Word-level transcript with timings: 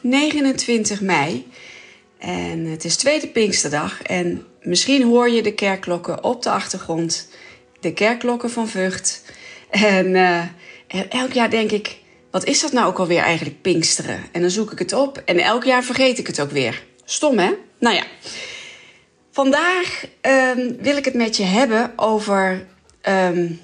29 0.00 1.00
mei. 1.00 1.46
En 2.18 2.64
het 2.64 2.84
is 2.84 2.96
tweede 2.96 3.28
Pinksterdag. 3.28 4.02
En 4.02 4.46
misschien 4.62 5.02
hoor 5.02 5.30
je 5.30 5.42
de 5.42 5.54
kerkklokken 5.54 6.24
op 6.24 6.42
de 6.42 6.50
achtergrond. 6.50 7.28
De 7.80 7.92
kerkklokken 7.92 8.50
van 8.50 8.68
Vught. 8.68 9.22
En 9.70 10.06
uh, 10.06 10.42
elk 11.08 11.32
jaar 11.32 11.50
denk 11.50 11.70
ik, 11.70 11.98
wat 12.30 12.44
is 12.44 12.60
dat 12.60 12.72
nou 12.72 12.86
ook 12.86 12.98
alweer 12.98 13.22
eigenlijk 13.22 13.62
Pinksteren? 13.62 14.20
En 14.32 14.40
dan 14.40 14.50
zoek 14.50 14.72
ik 14.72 14.78
het 14.78 14.92
op 14.92 15.22
en 15.24 15.38
elk 15.38 15.64
jaar 15.64 15.84
vergeet 15.84 16.18
ik 16.18 16.26
het 16.26 16.40
ook 16.40 16.50
weer. 16.50 16.84
Stom 17.04 17.38
hè? 17.38 17.50
Nou 17.78 17.96
ja. 17.96 18.04
Vandaag 19.30 20.04
um, 20.22 20.76
wil 20.80 20.96
ik 20.96 21.04
het 21.04 21.14
met 21.14 21.36
je 21.36 21.42
hebben 21.42 21.92
over 21.96 22.66
um, 23.08 23.60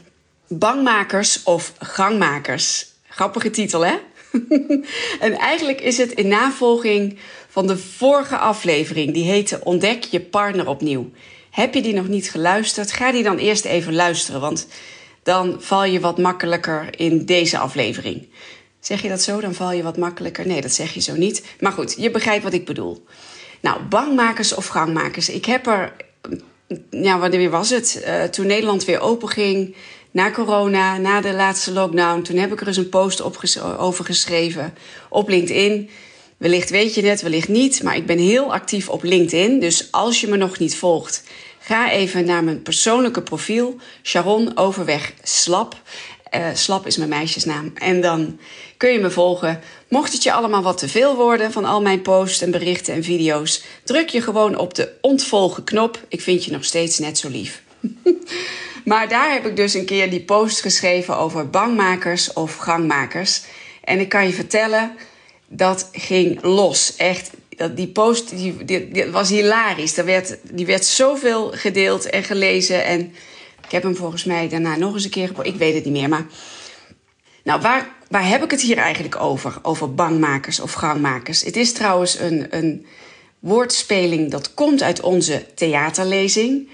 bangmakers 0.48 1.42
of 1.42 1.72
gangmakers. 1.78 2.86
Grappige 3.08 3.50
titel 3.50 3.86
hè? 3.86 3.94
en 5.26 5.38
eigenlijk 5.38 5.80
is 5.80 5.98
het 5.98 6.12
in 6.12 6.28
navolging 6.28 7.18
van 7.48 7.66
de 7.66 7.76
vorige 7.76 8.36
aflevering. 8.36 9.14
Die 9.14 9.24
heette 9.24 9.60
Ontdek 9.64 10.04
je 10.04 10.20
partner 10.20 10.68
opnieuw. 10.68 11.10
Heb 11.50 11.74
je 11.74 11.82
die 11.82 11.94
nog 11.94 12.08
niet 12.08 12.30
geluisterd? 12.30 12.92
Ga 12.92 13.12
die 13.12 13.22
dan 13.22 13.38
eerst 13.38 13.64
even 13.64 13.94
luisteren, 13.94 14.40
want 14.40 14.66
dan 15.22 15.56
val 15.58 15.84
je 15.84 16.00
wat 16.00 16.18
makkelijker 16.18 16.98
in 16.98 17.24
deze 17.24 17.58
aflevering. 17.58 18.28
Zeg 18.80 19.02
je 19.02 19.08
dat 19.08 19.22
zo? 19.22 19.40
Dan 19.40 19.54
val 19.54 19.72
je 19.72 19.82
wat 19.82 19.96
makkelijker. 19.96 20.46
Nee, 20.46 20.60
dat 20.60 20.72
zeg 20.72 20.94
je 20.94 21.00
zo 21.00 21.14
niet. 21.14 21.44
Maar 21.60 21.72
goed, 21.72 21.94
je 21.98 22.10
begrijpt 22.10 22.44
wat 22.44 22.52
ik 22.52 22.64
bedoel. 22.64 23.04
Nou, 23.60 23.82
bangmakers 23.82 24.54
of 24.54 24.66
gangmakers. 24.66 25.28
Ik 25.28 25.44
heb 25.44 25.66
er, 25.66 25.92
ja, 26.90 27.18
wanneer 27.18 27.50
was 27.50 27.70
het? 27.70 28.02
Uh, 28.06 28.22
toen 28.22 28.46
Nederland 28.46 28.84
weer 28.84 29.00
open 29.00 29.28
ging, 29.28 29.76
na 30.14 30.30
corona, 30.30 30.98
na 30.98 31.20
de 31.20 31.32
laatste 31.32 31.72
lockdown, 31.72 32.22
toen 32.22 32.36
heb 32.36 32.52
ik 32.52 32.60
er 32.60 32.66
eens 32.66 32.76
een 32.76 32.88
post 32.88 33.22
over 33.78 34.04
geschreven 34.04 34.74
op 35.08 35.28
LinkedIn. 35.28 35.90
Wellicht 36.36 36.70
weet 36.70 36.94
je 36.94 37.06
het, 37.06 37.22
wellicht 37.22 37.48
niet, 37.48 37.82
maar 37.82 37.96
ik 37.96 38.06
ben 38.06 38.18
heel 38.18 38.52
actief 38.52 38.88
op 38.88 39.02
LinkedIn. 39.02 39.60
Dus 39.60 39.88
als 39.90 40.20
je 40.20 40.26
me 40.26 40.36
nog 40.36 40.58
niet 40.58 40.76
volgt, 40.76 41.24
ga 41.58 41.90
even 41.90 42.24
naar 42.24 42.44
mijn 42.44 42.62
persoonlijke 42.62 43.22
profiel, 43.22 43.76
Sharon 44.02 44.56
Overweg 44.56 45.12
Slap. 45.22 45.76
Uh, 46.34 46.46
Slap 46.54 46.86
is 46.86 46.96
mijn 46.96 47.08
meisjesnaam. 47.08 47.72
En 47.74 48.00
dan 48.00 48.38
kun 48.76 48.90
je 48.90 48.98
me 48.98 49.10
volgen. 49.10 49.60
Mocht 49.88 50.12
het 50.12 50.22
je 50.22 50.32
allemaal 50.32 50.62
wat 50.62 50.78
te 50.78 50.88
veel 50.88 51.16
worden 51.16 51.52
van 51.52 51.64
al 51.64 51.82
mijn 51.82 52.02
posts 52.02 52.40
en 52.40 52.50
berichten 52.50 52.94
en 52.94 53.04
video's, 53.04 53.62
druk 53.84 54.08
je 54.08 54.20
gewoon 54.20 54.58
op 54.58 54.74
de 54.74 54.92
ontvolgen 55.00 55.64
knop. 55.64 55.98
Ik 56.08 56.20
vind 56.20 56.44
je 56.44 56.50
nog 56.50 56.64
steeds 56.64 56.98
net 56.98 57.18
zo 57.18 57.28
lief. 57.28 57.62
Maar 58.84 59.08
daar 59.08 59.32
heb 59.32 59.46
ik 59.46 59.56
dus 59.56 59.74
een 59.74 59.84
keer 59.84 60.10
die 60.10 60.20
post 60.20 60.60
geschreven 60.60 61.16
over 61.16 61.50
bangmakers 61.50 62.32
of 62.32 62.56
gangmakers. 62.56 63.42
En 63.84 64.00
ik 64.00 64.08
kan 64.08 64.26
je 64.26 64.32
vertellen, 64.32 64.96
dat 65.48 65.88
ging 65.92 66.42
los. 66.42 66.96
Echt, 66.96 67.30
die 67.74 67.88
post 67.88 68.36
die, 68.36 69.06
was 69.10 69.28
hilarisch. 69.28 69.96
Er 69.96 70.04
werd, 70.04 70.36
die 70.42 70.66
werd 70.66 70.84
zoveel 70.84 71.52
gedeeld 71.52 72.10
en 72.10 72.24
gelezen. 72.24 72.84
En 72.84 73.00
ik 73.64 73.70
heb 73.70 73.82
hem 73.82 73.96
volgens 73.96 74.24
mij 74.24 74.48
daarna 74.48 74.76
nog 74.76 74.94
eens 74.94 75.04
een 75.04 75.10
keer 75.10 75.32
Ik 75.42 75.56
weet 75.56 75.74
het 75.74 75.84
niet 75.84 75.92
meer. 75.92 76.08
Maar 76.08 76.26
nou, 77.42 77.60
waar, 77.60 77.88
waar 78.08 78.28
heb 78.28 78.42
ik 78.42 78.50
het 78.50 78.60
hier 78.60 78.78
eigenlijk 78.78 79.20
over? 79.20 79.58
Over 79.62 79.94
bangmakers 79.94 80.60
of 80.60 80.72
gangmakers. 80.72 81.42
Het 81.42 81.56
is 81.56 81.72
trouwens 81.72 82.18
een, 82.18 82.46
een 82.50 82.86
woordspeling 83.38 84.30
dat 84.30 84.54
komt 84.54 84.82
uit 84.82 85.00
onze 85.00 85.46
theaterlezing. 85.54 86.68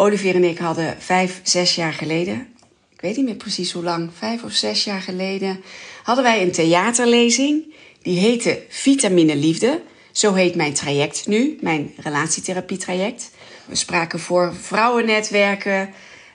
Olivier 0.00 0.34
en 0.34 0.44
ik 0.44 0.58
hadden 0.58 0.96
vijf, 0.98 1.40
zes 1.42 1.74
jaar 1.74 1.92
geleden, 1.92 2.54
ik 2.94 3.00
weet 3.00 3.16
niet 3.16 3.24
meer 3.24 3.34
precies 3.34 3.72
hoe 3.72 3.82
lang, 3.82 4.10
vijf 4.18 4.42
of 4.42 4.52
zes 4.52 4.84
jaar 4.84 5.00
geleden, 5.00 5.62
hadden 6.02 6.24
wij 6.24 6.42
een 6.42 6.52
theaterlezing. 6.52 7.74
Die 8.02 8.18
heette 8.18 8.62
Vitamine 8.68 9.36
Liefde. 9.36 9.82
Zo 10.12 10.34
heet 10.34 10.54
mijn 10.54 10.74
traject 10.74 11.26
nu, 11.26 11.58
mijn 11.60 11.92
relatietherapietraject. 11.96 13.30
We 13.64 13.74
spraken 13.74 14.18
voor 14.18 14.54
vrouwennetwerken, 14.60 15.90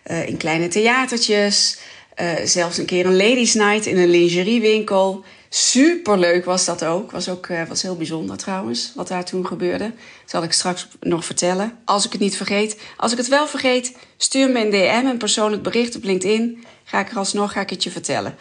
uh, 0.08 0.28
in 0.28 0.38
kleine 0.38 0.68
theatertjes, 0.68 1.78
uh, 2.22 2.32
zelfs 2.44 2.78
een 2.78 2.86
keer 2.86 3.06
een 3.06 3.18
ladies 3.18 3.54
night 3.54 3.86
in 3.86 3.98
een 3.98 4.10
lingeriewinkel. 4.10 5.24
Superleuk 5.56 6.46
was 6.46 6.66
dat 6.66 6.86
ook. 6.86 7.12
Was 7.12 7.30
ook 7.30 7.48
uh, 7.48 7.68
was 7.68 7.82
heel 7.82 7.96
bijzonder 7.96 8.38
trouwens, 8.38 8.92
wat 8.96 9.08
daar 9.08 9.26
toen 9.26 9.48
gebeurde. 9.48 9.92
Zal 10.26 10.44
ik 10.44 10.52
straks 10.52 10.88
nog 11.00 11.26
vertellen, 11.26 11.78
als 11.86 12.06
ik 12.06 12.12
het 12.12 12.22
niet 12.22 12.38
vergeet. 12.38 12.78
Als 12.98 13.12
ik 13.12 13.18
het 13.18 13.28
wel 13.28 13.48
vergeet, 13.48 13.96
stuur 14.18 14.50
me 14.50 14.60
een 14.60 14.70
DM, 14.70 15.08
een 15.08 15.18
persoonlijk 15.18 15.64
bericht 15.64 15.96
op 15.96 16.04
LinkedIn. 16.04 16.64
Ga 16.84 17.00
ik 17.00 17.12
er 17.12 17.18
alsnog 17.18 17.52
ga 17.52 17.62
ik 17.62 17.70
het 17.70 17.84
je 17.84 17.92
vertellen. 17.92 18.36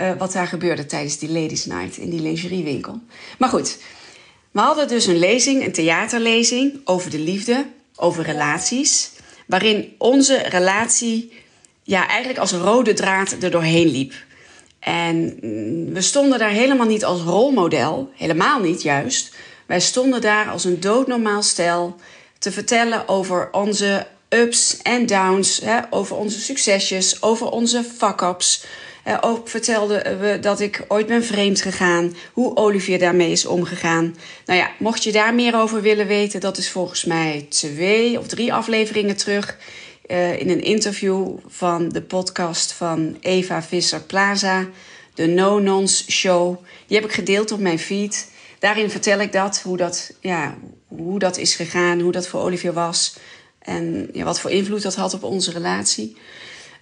Uh, 0.00 0.12
wat 0.18 0.32
daar 0.32 0.46
gebeurde 0.46 0.86
tijdens 0.86 1.18
die 1.18 1.30
Ladies 1.30 1.64
Night 1.64 1.96
in 1.96 2.10
die 2.10 2.20
lingeriewinkel. 2.20 3.00
Maar 3.38 3.48
goed, 3.48 3.78
we 4.50 4.60
hadden 4.60 4.88
dus 4.88 5.06
een 5.06 5.18
lezing, 5.18 5.64
een 5.64 5.72
theaterlezing 5.72 6.80
over 6.84 7.10
de 7.10 7.18
liefde, 7.18 7.66
over 7.96 8.24
relaties. 8.24 9.10
Waarin 9.46 9.94
onze 9.98 10.36
relatie 10.36 11.32
ja, 11.82 12.08
eigenlijk 12.08 12.38
als 12.38 12.52
rode 12.52 12.92
draad 12.92 13.36
er 13.40 13.50
doorheen 13.50 13.88
liep. 13.88 14.14
En 14.80 15.38
mm, 15.40 15.94
we 15.94 16.00
stonden 16.00 16.38
daar 16.38 16.50
helemaal 16.50 16.86
niet 16.86 17.04
als 17.04 17.20
rolmodel, 17.20 18.10
helemaal 18.14 18.60
niet 18.60 18.82
juist. 18.82 19.34
Wij 19.66 19.80
stonden 19.80 20.20
daar 20.20 20.50
als 20.50 20.64
een 20.64 20.80
doodnormaal 20.80 21.42
stel 21.42 21.96
te 22.38 22.52
vertellen 22.52 23.08
over 23.08 23.48
onze 23.52 24.06
ups 24.28 24.82
en 24.82 25.06
downs, 25.06 25.60
hè, 25.60 25.80
over 25.90 26.16
onze 26.16 26.40
succesjes, 26.40 27.22
over 27.22 27.50
onze 27.50 27.84
fuck-ups. 27.96 28.64
Ook 29.20 29.48
vertelden 29.48 30.20
we 30.20 30.38
dat 30.40 30.60
ik 30.60 30.84
ooit 30.88 31.06
ben 31.06 31.24
vreemd 31.24 31.62
gegaan, 31.62 32.16
hoe 32.32 32.56
Olivier 32.56 32.98
daarmee 32.98 33.30
is 33.30 33.46
omgegaan. 33.46 34.16
Nou 34.46 34.58
ja, 34.58 34.70
mocht 34.78 35.04
je 35.04 35.12
daar 35.12 35.34
meer 35.34 35.56
over 35.56 35.82
willen 35.82 36.06
weten, 36.06 36.40
dat 36.40 36.56
is 36.56 36.70
volgens 36.70 37.04
mij 37.04 37.46
twee 37.48 38.18
of 38.18 38.26
drie 38.26 38.52
afleveringen 38.52 39.16
terug. 39.16 39.56
Uh, 40.10 40.40
in 40.40 40.50
een 40.50 40.62
interview 40.62 41.36
van 41.46 41.88
de 41.88 42.02
podcast 42.02 42.72
van 42.72 43.16
Eva 43.20 43.62
Visser 43.62 44.00
Plaza, 44.02 44.68
de 45.14 45.26
No 45.26 45.58
Nons 45.58 46.10
Show. 46.10 46.64
Die 46.86 46.96
heb 46.96 47.06
ik 47.06 47.14
gedeeld 47.14 47.52
op 47.52 47.60
mijn 47.60 47.78
feed. 47.78 48.30
Daarin 48.58 48.90
vertel 48.90 49.20
ik 49.20 49.32
dat, 49.32 49.60
hoe 49.60 49.76
dat, 49.76 50.12
ja, 50.20 50.58
hoe 50.88 51.18
dat 51.18 51.36
is 51.36 51.54
gegaan, 51.54 52.00
hoe 52.00 52.12
dat 52.12 52.28
voor 52.28 52.40
Olivier 52.40 52.72
was 52.72 53.14
en 53.58 54.08
ja, 54.12 54.24
wat 54.24 54.40
voor 54.40 54.50
invloed 54.50 54.82
dat 54.82 54.94
had 54.94 55.14
op 55.14 55.22
onze 55.22 55.50
relatie. 55.50 56.16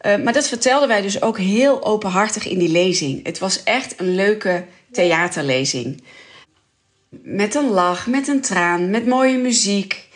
Uh, 0.06 0.16
maar 0.16 0.32
dat 0.32 0.48
vertelden 0.48 0.88
wij 0.88 1.02
dus 1.02 1.22
ook 1.22 1.38
heel 1.38 1.84
openhartig 1.84 2.46
in 2.46 2.58
die 2.58 2.68
lezing. 2.68 3.26
Het 3.26 3.38
was 3.38 3.62
echt 3.62 4.00
een 4.00 4.14
leuke 4.14 4.64
theaterlezing. 4.92 6.02
Met 7.10 7.54
een 7.54 7.68
lach, 7.68 8.06
met 8.06 8.28
een 8.28 8.40
traan, 8.40 8.90
met 8.90 9.06
mooie 9.06 9.38
muziek. 9.38 10.07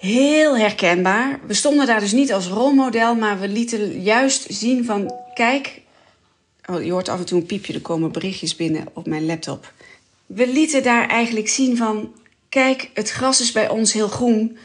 Heel 0.00 0.56
herkenbaar. 0.56 1.40
We 1.46 1.54
stonden 1.54 1.86
daar 1.86 2.00
dus 2.00 2.12
niet 2.12 2.32
als 2.32 2.46
rolmodel, 2.46 3.14
maar 3.14 3.40
we 3.40 3.48
lieten 3.48 4.02
juist 4.02 4.46
zien 4.48 4.84
van... 4.84 5.14
Kijk, 5.34 5.80
oh, 6.66 6.84
je 6.84 6.92
hoort 6.92 7.08
af 7.08 7.18
en 7.18 7.24
toe 7.24 7.40
een 7.40 7.46
piepje, 7.46 7.72
er 7.72 7.80
komen 7.80 8.12
berichtjes 8.12 8.56
binnen 8.56 8.86
op 8.92 9.06
mijn 9.06 9.26
laptop. 9.26 9.72
We 10.26 10.46
lieten 10.46 10.82
daar 10.82 11.08
eigenlijk 11.08 11.48
zien 11.48 11.76
van... 11.76 12.12
Kijk, 12.48 12.90
het 12.94 13.10
gras 13.10 13.40
is 13.40 13.52
bij 13.52 13.68
ons 13.68 13.92
heel 13.92 14.08
groen. 14.08 14.58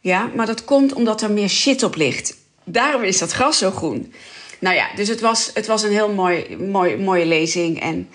Ja, 0.00 0.30
maar 0.34 0.46
dat 0.46 0.64
komt 0.64 0.92
omdat 0.92 1.22
er 1.22 1.30
meer 1.30 1.48
shit 1.48 1.82
op 1.82 1.94
ligt. 1.94 2.36
Daarom 2.64 3.02
is 3.02 3.18
dat 3.18 3.32
gras 3.32 3.58
zo 3.58 3.70
groen. 3.70 4.12
Nou 4.58 4.74
ja, 4.74 4.88
dus 4.94 5.08
het 5.08 5.20
was, 5.20 5.50
het 5.54 5.66
was 5.66 5.82
een 5.82 5.92
heel 5.92 6.12
mooi, 6.12 6.56
mooi, 6.56 6.96
mooie 6.96 7.26
lezing. 7.26 7.80
En 7.80 8.08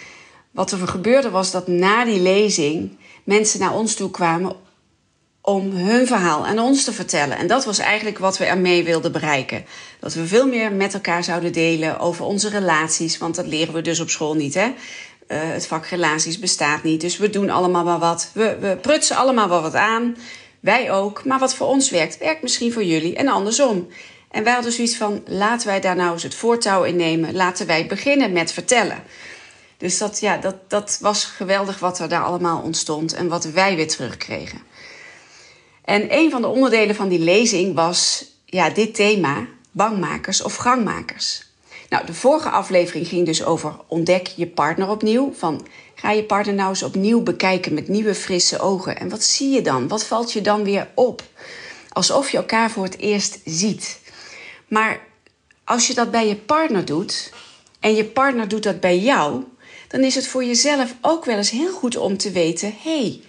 wat 0.51 0.71
er 0.71 0.87
gebeurde 0.87 1.29
was 1.29 1.51
dat 1.51 1.67
na 1.67 2.05
die 2.05 2.21
lezing 2.21 2.97
mensen 3.23 3.59
naar 3.59 3.75
ons 3.75 3.95
toe 3.95 4.11
kwamen 4.11 4.55
om 5.45 5.71
hun 5.71 6.07
verhaal 6.07 6.45
aan 6.45 6.59
ons 6.59 6.83
te 6.83 6.93
vertellen. 6.93 7.37
En 7.37 7.47
dat 7.47 7.65
was 7.65 7.77
eigenlijk 7.77 8.17
wat 8.17 8.37
we 8.37 8.45
ermee 8.45 8.83
wilden 8.83 9.11
bereiken. 9.11 9.65
Dat 9.99 10.13
we 10.13 10.27
veel 10.27 10.47
meer 10.47 10.71
met 10.71 10.93
elkaar 10.93 11.23
zouden 11.23 11.53
delen 11.53 11.99
over 11.99 12.25
onze 12.25 12.49
relaties. 12.49 13.17
Want 13.17 13.35
dat 13.35 13.47
leren 13.47 13.73
we 13.73 13.81
dus 13.81 13.99
op 13.99 14.09
school 14.09 14.35
niet, 14.35 14.53
hè? 14.53 14.65
Uh, 14.65 14.73
het 15.27 15.67
vak 15.67 15.85
relaties 15.85 16.39
bestaat 16.39 16.83
niet. 16.83 17.01
Dus 17.01 17.17
we 17.17 17.29
doen 17.29 17.49
allemaal 17.49 17.83
maar 17.83 17.99
wat. 17.99 18.29
We, 18.33 18.57
we 18.59 18.77
prutsen 18.81 19.15
allemaal 19.15 19.49
wel 19.49 19.61
wat 19.61 19.75
aan. 19.75 20.17
Wij 20.59 20.91
ook. 20.91 21.25
Maar 21.25 21.39
wat 21.39 21.55
voor 21.55 21.67
ons 21.67 21.89
werkt, 21.89 22.17
werkt 22.17 22.41
misschien 22.41 22.73
voor 22.73 22.83
jullie 22.83 23.15
en 23.15 23.27
andersom. 23.27 23.87
En 24.31 24.43
wij 24.43 24.53
hadden 24.53 24.71
zoiets 24.71 24.95
van: 24.95 25.23
laten 25.25 25.67
wij 25.67 25.79
daar 25.79 25.95
nou 25.95 26.13
eens 26.13 26.23
het 26.23 26.35
voortouw 26.35 26.83
in 26.83 26.95
nemen. 26.95 27.35
Laten 27.35 27.67
wij 27.67 27.85
beginnen 27.85 28.31
met 28.31 28.51
vertellen. 28.51 29.03
Dus 29.77 29.97
dat, 29.97 30.19
ja, 30.19 30.37
dat, 30.37 30.55
dat 30.67 30.97
was 31.01 31.25
geweldig 31.25 31.79
wat 31.79 31.99
er 31.99 32.09
daar 32.09 32.23
allemaal 32.23 32.61
ontstond 32.61 33.13
en 33.13 33.27
wat 33.27 33.45
wij 33.45 33.75
weer 33.75 33.87
terugkregen. 33.87 34.61
En 35.85 36.17
een 36.17 36.31
van 36.31 36.41
de 36.41 36.47
onderdelen 36.47 36.95
van 36.95 37.07
die 37.07 37.19
lezing 37.19 37.75
was 37.75 38.25
ja, 38.45 38.69
dit 38.69 38.95
thema: 38.95 39.47
bangmakers 39.71 40.41
of 40.41 40.55
gangmakers. 40.55 41.51
Nou, 41.89 42.05
de 42.05 42.13
vorige 42.13 42.49
aflevering 42.49 43.07
ging 43.07 43.25
dus 43.25 43.43
over 43.43 43.75
ontdek 43.87 44.27
je 44.27 44.47
partner 44.47 44.89
opnieuw. 44.89 45.33
Van 45.33 45.67
ga 45.95 46.11
je 46.11 46.23
partner 46.23 46.55
nou 46.55 46.69
eens 46.69 46.83
opnieuw 46.83 47.21
bekijken 47.21 47.73
met 47.73 47.87
nieuwe 47.87 48.15
frisse 48.15 48.59
ogen. 48.59 48.99
En 48.99 49.09
wat 49.09 49.23
zie 49.23 49.49
je 49.49 49.61
dan? 49.61 49.87
Wat 49.87 50.05
valt 50.05 50.31
je 50.33 50.41
dan 50.41 50.63
weer 50.63 50.87
op? 50.93 51.23
Alsof 51.89 52.29
je 52.29 52.37
elkaar 52.37 52.71
voor 52.71 52.83
het 52.83 52.97
eerst 52.97 53.39
ziet. 53.45 53.99
Maar 54.67 55.01
als 55.63 55.87
je 55.87 55.93
dat 55.93 56.11
bij 56.11 56.27
je 56.27 56.35
partner 56.35 56.85
doet 56.85 57.33
en 57.79 57.95
je 57.95 58.05
partner 58.05 58.47
doet 58.47 58.63
dat 58.63 58.79
bij 58.79 58.99
jou, 58.99 59.43
dan 59.87 60.01
is 60.01 60.15
het 60.15 60.27
voor 60.27 60.43
jezelf 60.43 60.95
ook 61.01 61.25
wel 61.25 61.37
eens 61.37 61.49
heel 61.49 61.71
goed 61.71 61.97
om 61.97 62.17
te 62.17 62.31
weten: 62.31 62.75
hé, 62.83 62.99
hey, 62.99 63.21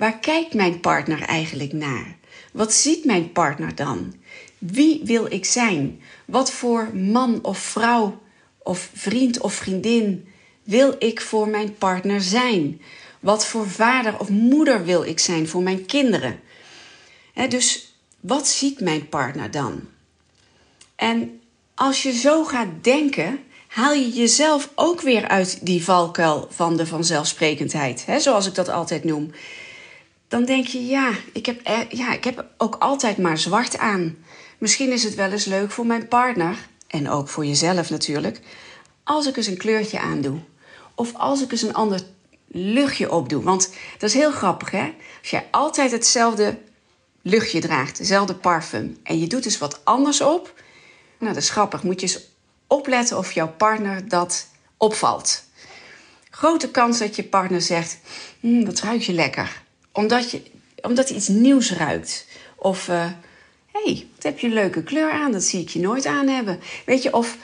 waar 0.00 0.18
kijkt 0.18 0.54
mijn 0.54 0.80
partner 0.80 1.22
eigenlijk 1.22 1.72
naar? 1.72 2.16
Wat 2.52 2.72
ziet 2.72 3.04
mijn 3.04 3.32
partner 3.32 3.74
dan? 3.74 4.14
Wie 4.58 5.00
wil 5.04 5.32
ik 5.32 5.44
zijn? 5.44 6.00
Wat 6.24 6.52
voor 6.52 6.90
man 6.94 7.38
of 7.42 7.58
vrouw 7.58 8.20
of 8.58 8.90
vriend 8.94 9.40
of 9.40 9.54
vriendin 9.54 10.28
wil 10.62 10.94
ik 10.98 11.20
voor 11.20 11.48
mijn 11.48 11.74
partner 11.74 12.20
zijn? 12.20 12.80
Wat 13.20 13.46
voor 13.46 13.68
vader 13.68 14.18
of 14.18 14.28
moeder 14.28 14.84
wil 14.84 15.02
ik 15.02 15.18
zijn 15.18 15.48
voor 15.48 15.62
mijn 15.62 15.86
kinderen? 15.86 16.40
dus 17.48 17.94
wat 18.20 18.48
ziet 18.48 18.80
mijn 18.80 19.08
partner 19.08 19.50
dan? 19.50 19.80
En 20.96 21.40
als 21.74 22.02
je 22.02 22.12
zo 22.12 22.44
gaat 22.44 22.68
denken, 22.82 23.38
haal 23.66 23.92
je 23.92 24.10
jezelf 24.10 24.70
ook 24.74 25.00
weer 25.00 25.28
uit 25.28 25.66
die 25.66 25.84
valkuil 25.84 26.48
van 26.50 26.76
de 26.76 26.86
vanzelfsprekendheid, 26.86 28.04
zoals 28.18 28.46
ik 28.46 28.54
dat 28.54 28.68
altijd 28.68 29.04
noem. 29.04 29.30
Dan 30.30 30.44
denk 30.44 30.66
je, 30.66 30.86
ja 30.86 31.12
ik, 31.32 31.46
heb, 31.46 31.60
ja, 31.88 32.12
ik 32.12 32.24
heb 32.24 32.44
ook 32.56 32.76
altijd 32.78 33.18
maar 33.18 33.38
zwart 33.38 33.78
aan. 33.78 34.16
Misschien 34.58 34.92
is 34.92 35.02
het 35.02 35.14
wel 35.14 35.30
eens 35.30 35.44
leuk 35.44 35.70
voor 35.70 35.86
mijn 35.86 36.08
partner, 36.08 36.56
en 36.86 37.08
ook 37.08 37.28
voor 37.28 37.44
jezelf 37.44 37.90
natuurlijk, 37.90 38.40
als 39.04 39.26
ik 39.26 39.36
eens 39.36 39.46
een 39.46 39.56
kleurtje 39.56 40.00
aandoe. 40.00 40.38
Of 40.94 41.14
als 41.14 41.42
ik 41.42 41.52
eens 41.52 41.62
een 41.62 41.74
ander 41.74 42.00
luchtje 42.46 43.10
opdoe. 43.10 43.42
Want 43.42 43.70
dat 43.98 44.08
is 44.08 44.14
heel 44.14 44.30
grappig, 44.30 44.70
hè? 44.70 44.94
Als 45.20 45.30
jij 45.30 45.46
altijd 45.50 45.90
hetzelfde 45.90 46.58
luchtje 47.22 47.60
draagt, 47.60 47.98
dezelfde 47.98 48.34
parfum, 48.34 48.96
en 49.02 49.18
je 49.20 49.26
doet 49.26 49.42
dus 49.42 49.58
wat 49.58 49.84
anders 49.84 50.20
op, 50.20 50.62
nou 51.18 51.34
dat 51.34 51.42
is 51.42 51.50
grappig. 51.50 51.82
Moet 51.82 52.00
je 52.00 52.06
eens 52.06 52.20
opletten 52.66 53.18
of 53.18 53.32
jouw 53.32 53.48
partner 53.48 54.08
dat 54.08 54.46
opvalt. 54.76 55.44
Grote 56.30 56.70
kans 56.70 56.98
dat 56.98 57.16
je 57.16 57.24
partner 57.24 57.60
zegt: 57.60 57.98
hm, 58.40 58.64
dat 58.64 58.80
ruikt 58.80 59.04
je 59.04 59.12
lekker. 59.12 59.62
Omdat, 59.92 60.30
je, 60.30 60.42
omdat 60.80 61.10
iets 61.10 61.28
nieuws 61.28 61.72
ruikt. 61.72 62.26
Of 62.56 62.88
uh, 62.88 63.06
hey, 63.72 64.06
wat 64.14 64.22
heb 64.22 64.38
je 64.38 64.46
een 64.46 64.52
leuke 64.52 64.82
kleur 64.82 65.10
aan? 65.10 65.32
Dat 65.32 65.42
zie 65.42 65.60
ik 65.60 65.68
je 65.68 65.80
nooit 65.80 66.06
aan 66.06 66.28
hebben. 66.28 66.60
Weet 66.86 67.02
je, 67.02 67.14
of 67.14 67.36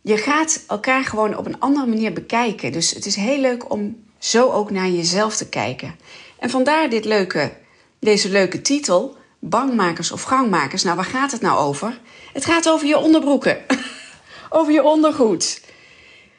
je 0.00 0.16
gaat 0.16 0.64
elkaar 0.68 1.04
gewoon 1.04 1.36
op 1.36 1.46
een 1.46 1.60
andere 1.60 1.86
manier 1.86 2.12
bekijken. 2.12 2.72
Dus 2.72 2.90
het 2.90 3.06
is 3.06 3.16
heel 3.16 3.38
leuk 3.38 3.70
om 3.70 4.04
zo 4.18 4.50
ook 4.50 4.70
naar 4.70 4.88
jezelf 4.88 5.36
te 5.36 5.48
kijken. 5.48 5.94
En 6.38 6.50
vandaar 6.50 6.90
dit 6.90 7.04
leuke, 7.04 7.52
deze 7.98 8.30
leuke 8.30 8.62
titel: 8.62 9.16
Bangmakers 9.38 10.12
of 10.12 10.22
Gangmakers. 10.22 10.82
Nou, 10.82 10.96
waar 10.96 11.04
gaat 11.04 11.32
het 11.32 11.40
nou 11.40 11.58
over? 11.58 12.00
Het 12.32 12.44
gaat 12.44 12.68
over 12.68 12.86
je 12.86 12.98
onderbroeken. 12.98 13.58
over 14.50 14.72
je 14.72 14.82
ondergoed. 14.82 15.60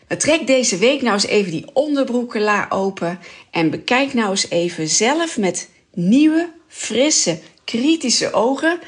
Trek 0.07 0.48
deze 0.48 0.78
week 0.78 1.02
nou 1.02 1.13
eens 1.13 1.25
even 1.25 1.52
die 1.52 1.66
onderbroekenla 1.74 2.66
open 2.69 3.19
en 3.52 3.69
bekijk 3.69 4.13
nou 4.13 4.30
eens 4.30 4.50
even 4.50 4.88
zelf 4.88 5.38
met 5.38 5.69
nieuwe, 5.94 6.52
frisse, 6.68 7.40
kritische 7.63 8.34
ogen 8.34 8.80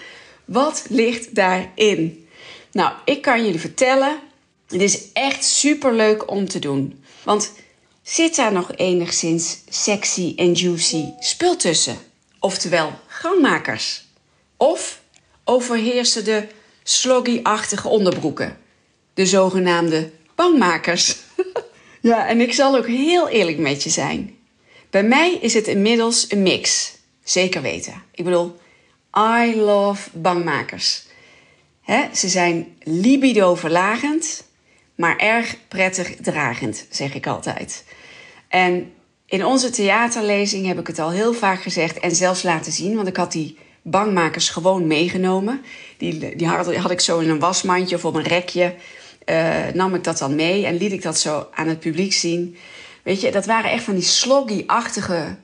wat 0.45 0.85
ligt 0.89 1.35
daarin. 1.35 2.27
Nou, 2.71 2.91
ik 3.05 3.21
kan 3.21 3.43
jullie 3.43 3.59
vertellen, 3.59 4.19
het 4.67 4.81
is 4.81 5.11
echt 5.13 5.43
super 5.43 5.93
leuk 5.93 6.31
om 6.31 6.47
te 6.47 6.59
doen. 6.59 7.03
Want 7.23 7.51
zit 8.03 8.35
daar 8.35 8.51
nog 8.51 8.71
enigszins 8.75 9.57
sexy 9.69 10.33
en 10.35 10.53
juicy 10.53 11.03
spul 11.19 11.55
tussen? 11.55 11.97
Oftewel 12.39 12.91
gangmakers. 13.07 14.05
Of 14.57 15.01
overheersen 15.43 16.25
de 16.25 16.47
sloggy-achtige 16.83 17.87
onderbroeken. 17.87 18.57
De 19.13 19.25
zogenaamde 19.25 20.11
bangmakers. 20.37 21.17
ja, 22.01 22.27
en 22.27 22.41
ik 22.41 22.53
zal 22.53 22.77
ook 22.77 22.87
heel 22.87 23.29
eerlijk 23.29 23.57
met 23.57 23.83
je 23.83 23.89
zijn. 23.89 24.35
Bij 24.89 25.03
mij 25.03 25.33
is 25.41 25.53
het 25.53 25.67
inmiddels 25.67 26.25
een 26.31 26.43
mix. 26.43 26.95
Zeker 27.23 27.61
weten. 27.61 28.03
Ik 28.11 28.23
bedoel, 28.23 28.55
I 29.17 29.55
love 29.55 30.09
bangmakers. 30.13 31.05
ze 32.13 32.27
zijn 32.29 32.77
libido-verlagend, 32.83 34.43
maar 34.95 35.17
erg 35.17 35.55
prettig 35.67 36.15
dragend, 36.15 36.87
zeg 36.89 37.13
ik 37.13 37.27
altijd. 37.27 37.83
En 38.47 38.93
in 39.25 39.45
onze 39.45 39.69
theaterlezing 39.69 40.65
heb 40.65 40.79
ik 40.79 40.87
het 40.87 40.99
al 40.99 41.11
heel 41.11 41.33
vaak 41.33 41.61
gezegd 41.61 41.99
en 41.99 42.15
zelfs 42.15 42.43
laten 42.43 42.71
zien, 42.71 42.95
want 42.95 43.07
ik 43.07 43.17
had 43.17 43.31
die 43.31 43.57
bangmakers 43.81 44.49
gewoon 44.49 44.87
meegenomen. 44.87 45.61
Die, 45.97 46.35
die 46.35 46.47
had, 46.47 46.75
had 46.75 46.91
ik 46.91 46.99
zo 46.99 47.19
in 47.19 47.29
een 47.29 47.39
wasmandje 47.39 47.95
of 47.95 48.05
op 48.05 48.15
een 48.15 48.23
rekje. 48.23 48.75
Uh, 49.29 49.55
nam 49.73 49.95
ik 49.95 50.03
dat 50.03 50.17
dan 50.17 50.35
mee 50.35 50.65
en 50.65 50.77
liet 50.77 50.91
ik 50.91 51.01
dat 51.01 51.19
zo 51.19 51.47
aan 51.53 51.67
het 51.67 51.79
publiek 51.79 52.13
zien. 52.13 52.57
Weet 53.03 53.21
je, 53.21 53.31
dat 53.31 53.45
waren 53.45 53.71
echt 53.71 53.83
van 53.83 53.93
die 53.93 54.03
sloggy-achtige 54.03 55.35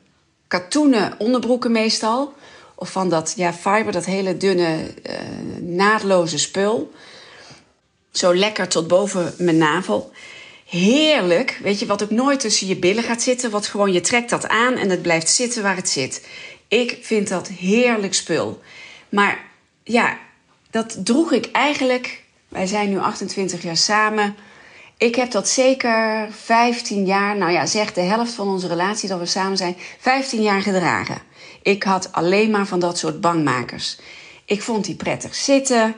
katoenen 0.48 1.14
onderbroeken 1.18 1.72
meestal. 1.72 2.34
Of 2.76 2.92
van 2.92 3.10
dat 3.10 3.34
ja, 3.36 3.54
fiber, 3.54 3.92
dat 3.92 4.06
hele 4.06 4.38
dunne, 4.38 4.94
uh, 5.10 5.14
naadloze 5.62 6.38
spul. 6.38 6.92
Zo 8.12 8.36
lekker 8.36 8.68
tot 8.68 8.88
boven 8.88 9.34
mijn 9.38 9.58
navel. 9.58 10.12
Heerlijk. 10.66 11.60
Weet 11.62 11.80
je, 11.80 11.86
wat 11.86 12.04
ook 12.04 12.10
nooit 12.10 12.40
tussen 12.40 12.68
je 12.68 12.76
billen 12.76 13.04
gaat 13.04 13.22
zitten. 13.22 13.52
Wat 13.52 13.68
gewoon, 13.68 13.92
je 13.92 14.02
trekt 14.02 14.30
dat 14.30 14.48
aan 14.48 14.76
en 14.76 14.90
het 14.90 15.02
blijft 15.02 15.30
zitten 15.30 15.64
waar 15.64 15.76
het 15.76 15.90
zit. 15.90 16.28
Ik 16.68 16.98
vind 17.02 17.28
dat 17.28 17.48
heerlijk 17.48 18.14
spul. 18.14 18.62
Maar 19.10 19.46
ja, 19.84 20.18
dat 20.72 21.06
droeg 21.06 21.32
ik 21.32 21.50
eigenlijk. 21.52 22.23
Wij 22.54 22.68
zijn 22.68 22.90
nu 22.90 23.00
28 23.00 23.64
jaar 23.64 23.78
samen. 23.78 24.36
Ik 24.98 25.16
heb 25.16 25.32
dat 25.32 25.48
zeker 25.48 26.28
15 26.32 27.06
jaar, 27.06 27.38
nou 27.38 27.52
ja, 27.52 27.66
zeg 27.66 27.94
de 27.94 28.02
helft 28.02 28.34
van 28.34 28.48
onze 28.48 28.68
relatie 28.68 29.10
dat 29.10 29.20
we 29.20 29.26
samen 29.26 29.58
zijn, 29.58 29.76
15 30.00 30.42
jaar 30.42 30.62
gedragen. 30.62 31.18
Ik 31.62 31.84
had 31.84 32.12
alleen 32.12 32.50
maar 32.52 32.66
van 32.66 32.80
dat 32.80 32.98
soort 32.98 33.22
bangmakers. 33.22 34.00
Ik 34.46 34.62
vond 34.62 34.86
die 34.86 34.96
prettig 34.96 35.36
zitten. 35.36 35.96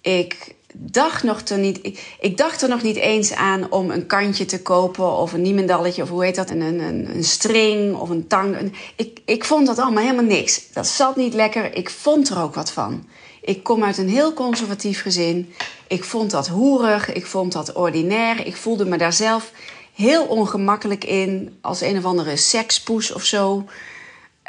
Ik 0.00 0.54
dacht, 0.74 1.22
nog 1.22 1.42
te 1.42 1.56
niet, 1.56 1.78
ik, 1.82 2.16
ik, 2.20 2.36
dacht 2.36 2.62
er 2.62 2.68
nog 2.68 2.82
niet 2.82 2.96
eens 2.96 3.32
aan 3.32 3.70
om 3.70 3.90
een 3.90 4.06
kantje 4.06 4.44
te 4.44 4.62
kopen 4.62 5.12
of 5.12 5.32
een 5.32 5.42
niemendalletje 5.42 6.02
of 6.02 6.08
hoe 6.08 6.24
heet 6.24 6.34
dat, 6.34 6.50
een, 6.50 6.60
een, 6.60 7.14
een 7.14 7.24
string 7.24 7.96
of 7.96 8.08
een 8.08 8.26
tang. 8.26 8.72
Ik, 8.96 9.20
ik 9.24 9.44
vond 9.44 9.66
dat 9.66 9.78
allemaal 9.78 10.02
helemaal 10.02 10.24
niks. 10.24 10.72
Dat 10.72 10.86
zat 10.86 11.16
niet 11.16 11.34
lekker. 11.34 11.76
Ik 11.76 11.90
vond 11.90 12.28
er 12.28 12.40
ook 12.40 12.54
wat 12.54 12.72
van. 12.72 13.06
Ik 13.40 13.62
kom 13.62 13.84
uit 13.84 13.98
een 13.98 14.08
heel 14.08 14.32
conservatief 14.32 15.02
gezin. 15.02 15.52
Ik 15.86 16.04
vond 16.04 16.30
dat 16.30 16.48
hoerig. 16.48 17.12
Ik 17.12 17.26
vond 17.26 17.52
dat 17.52 17.72
ordinair. 17.72 18.46
Ik 18.46 18.56
voelde 18.56 18.84
me 18.84 18.98
daar 18.98 19.12
zelf 19.12 19.52
heel 19.94 20.24
ongemakkelijk 20.24 21.04
in. 21.04 21.58
Als 21.60 21.80
een 21.80 21.96
of 21.96 22.04
andere 22.04 22.36
sekspoes 22.36 23.12
of 23.12 23.24
zo. 23.24 23.64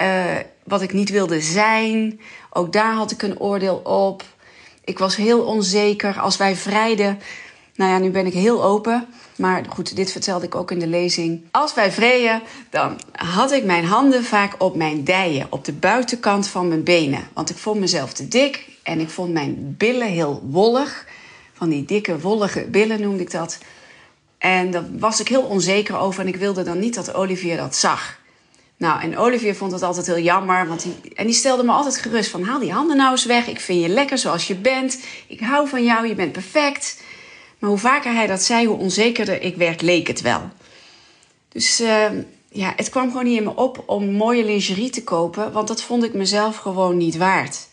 Uh, 0.02 0.24
wat 0.64 0.82
ik 0.82 0.94
niet 0.94 1.10
wilde 1.10 1.42
zijn. 1.42 2.20
Ook 2.50 2.74
daar 2.74 2.94
had 2.94 3.12
ik 3.12 3.22
een 3.22 3.40
oordeel 3.40 3.76
op. 3.76 4.24
Ik 4.84 5.00
was 5.00 5.16
heel 5.16 5.42
onzeker. 5.42 6.20
Als 6.20 6.38
wij 6.38 6.56
vrijden. 6.56 7.20
Nou 7.76 7.92
ja, 7.92 7.98
nu 7.98 8.10
ben 8.10 8.26
ik 8.26 8.34
heel 8.34 8.64
open. 8.64 9.08
Maar 9.38 9.66
goed, 9.70 9.96
dit 9.96 10.12
vertelde 10.12 10.46
ik 10.46 10.56
ook 10.56 10.72
in 10.72 10.80
de 10.80 10.88
lezing. 10.88 11.44
Als 11.52 11.74
wij 11.74 11.92
vreden, 11.92 12.42
dan 12.70 13.00
had 13.12 13.52
ik 13.52 13.64
mijn 13.64 13.86
handen 13.86 14.24
vaak 14.24 14.56
op 14.58 14.76
mijn 14.76 15.04
dijen, 15.04 15.48
op 15.50 15.66
de 15.66 15.74
buitenkant 15.74 16.48
van 16.48 16.68
mijn 16.68 16.84
benen. 16.84 17.28
Want 17.34 17.50
ik 17.50 17.58
vond 17.58 17.80
mezelf 17.80 18.14
te 18.14 18.28
dik 18.28 18.68
en 18.90 19.00
ik 19.00 19.10
vond 19.10 19.34
mijn 19.34 19.76
billen 19.78 20.08
heel 20.08 20.42
wollig. 20.50 21.06
Van 21.54 21.70
die 21.70 21.86
dikke, 21.86 22.20
wollige 22.20 22.68
billen 22.72 23.02
noemde 23.02 23.24
ik 23.24 23.32
dat. 23.32 23.58
En 24.38 24.72
daar 24.72 24.86
was 25.00 25.20
ik 25.20 25.28
heel 25.28 25.42
onzeker 25.42 25.98
over 25.98 26.22
en 26.22 26.28
ik 26.28 26.36
wilde 26.36 26.64
dan 26.64 26.80
niet 26.80 26.96
dat 26.96 27.14
Olivier 27.14 27.58
dat 27.58 27.76
zag. 27.76 28.20
Nou, 28.78 29.02
en 29.02 29.18
Olivier 29.18 29.56
vond 29.56 29.72
het 29.72 29.84
altijd 29.84 30.06
heel 30.08 30.20
jammer. 30.20 30.68
Want 30.68 30.82
die, 30.82 31.14
en 31.16 31.26
die 31.26 31.36
stelde 31.36 31.64
me 31.64 31.72
altijd 31.72 31.98
gerust 31.98 32.30
van... 32.30 32.44
haal 32.44 32.60
die 32.60 32.72
handen 32.72 32.98
nou 32.98 33.12
eens 33.12 33.26
weg. 33.26 33.48
Ik 33.48 33.60
vind 33.60 33.82
je 33.82 33.90
lekker 33.90 34.18
zoals 34.18 34.48
je 34.48 34.56
bent. 34.56 35.00
Ik 35.28 35.40
hou 35.40 35.68
van 35.68 35.84
jou. 35.84 36.08
Je 36.08 36.16
bent 36.16 36.32
perfect. 36.32 37.02
Maar 37.60 37.70
hoe 37.70 37.80
vaker 37.80 38.14
hij 38.14 38.28
dat 38.28 38.42
zei, 38.42 38.68
hoe 38.68 38.78
onzekerder 38.78 39.42
ik 39.42 39.56
werd, 39.56 39.82
leek 39.82 40.08
het 40.08 40.22
wel. 40.22 40.42
Dus 41.50 41.82
uh, 41.82 42.06
ja, 42.50 42.74
het 42.76 42.90
kwam 42.90 43.08
gewoon 43.08 43.24
niet 43.24 43.38
in 43.38 43.44
me 43.44 43.56
op 43.56 43.84
om 43.86 44.12
mooie 44.12 44.46
lingerie 44.46 44.90
te 44.90 45.04
kopen. 45.04 45.52
Want 45.52 45.68
dat 45.68 45.82
vond 45.82 46.04
ik 46.04 46.14
mezelf 46.14 46.58
gewoon 46.58 46.98
niet 46.98 47.18
waard. 47.18 47.69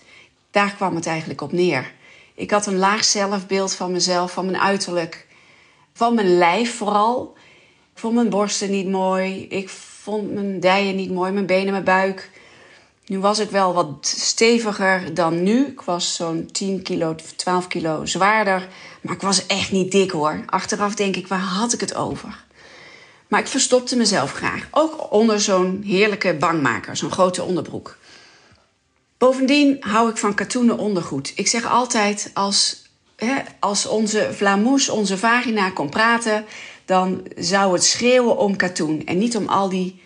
Daar 0.57 0.75
kwam 0.75 0.95
het 0.95 1.07
eigenlijk 1.07 1.41
op 1.41 1.53
neer. 1.53 1.93
Ik 2.35 2.51
had 2.51 2.67
een 2.67 2.79
laag 2.79 3.05
zelfbeeld 3.05 3.75
van 3.75 3.93
mezelf, 3.93 4.33
van 4.33 4.45
mijn 4.45 4.61
uiterlijk. 4.63 5.27
Van 5.93 6.15
mijn 6.15 6.39
lijf 6.39 6.77
vooral. 6.77 7.35
Ik 7.93 8.01
vond 8.01 8.15
mijn 8.15 8.29
borsten 8.29 8.71
niet 8.71 8.89
mooi. 8.89 9.47
Ik 9.49 9.69
vond 9.69 10.33
mijn 10.33 10.61
dijen 10.61 10.97
niet 10.97 11.11
mooi. 11.11 11.33
Mijn 11.33 11.47
benen, 11.47 11.73
mijn 11.73 11.85
buik. 11.85 12.31
Nu 13.07 13.19
was 13.19 13.39
ik 13.39 13.51
wel 13.51 13.75
wat 13.75 14.07
steviger 14.07 15.15
dan 15.15 15.43
nu. 15.43 15.67
Ik 15.67 15.81
was 15.81 16.15
zo'n 16.15 16.49
10 16.53 16.83
kilo, 16.83 17.15
12 17.37 17.67
kilo 17.67 18.07
zwaarder. 18.07 18.69
Maar 19.01 19.15
ik 19.15 19.23
was 19.23 19.47
echt 19.47 19.73
niet 19.73 19.93
dik 19.93 20.11
hoor. 20.11 20.43
Achteraf 20.47 20.95
denk 20.95 21.17
ik, 21.17 21.27
waar 21.27 21.39
had 21.39 21.73
ik 21.73 21.81
het 21.81 21.95
over? 21.95 22.45
Maar 23.29 23.41
ik 23.41 23.47
verstopte 23.47 23.97
mezelf 23.97 24.33
graag. 24.33 24.69
Ook 24.71 25.13
onder 25.13 25.41
zo'n 25.41 25.83
heerlijke 25.85 26.35
bangmaker, 26.35 26.97
zo'n 26.97 27.13
grote 27.13 27.43
onderbroek. 27.43 27.97
Bovendien 29.18 29.76
hou 29.80 30.11
ik 30.11 30.16
van 30.16 30.35
katoenen 30.35 30.78
ondergoed. 30.78 31.32
Ik 31.37 31.46
zeg 31.46 31.70
altijd, 31.70 32.30
als, 32.35 32.82
hè, 33.16 33.35
als 33.58 33.87
onze 33.87 34.28
Vlamoes, 34.32 34.88
onze 34.88 35.18
vagina 35.18 35.70
kon 35.70 35.88
praten... 35.88 36.44
dan 36.85 37.23
zou 37.37 37.73
het 37.73 37.85
schreeuwen 37.85 38.37
om 38.37 38.56
katoen 38.56 39.02
en 39.04 39.18
niet 39.18 39.37
om 39.37 39.46
al 39.46 39.68
die 39.68 40.02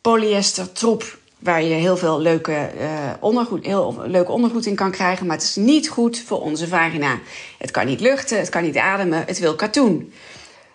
polyester 0.00 0.72
troep 0.72 1.18
waar 1.38 1.62
je 1.62 1.74
heel 1.74 1.96
veel 1.96 2.20
leuke, 2.20 2.70
uh, 2.80 2.88
ondergoed, 3.20 3.64
heel 3.64 4.02
leuk 4.06 4.30
ondergoed 4.30 4.66
in 4.66 4.74
kan 4.74 4.90
krijgen. 4.90 5.26
Maar 5.26 5.36
het 5.36 5.44
is 5.44 5.56
niet 5.56 5.88
goed 5.88 6.22
voor 6.26 6.40
onze 6.40 6.68
vagina. 6.68 7.18
Het 7.58 7.70
kan 7.70 7.86
niet 7.86 8.00
luchten, 8.00 8.38
het 8.38 8.48
kan 8.48 8.62
niet 8.62 8.76
ademen, 8.76 9.24
het 9.26 9.38
wil 9.38 9.54
katoen. 9.54 10.12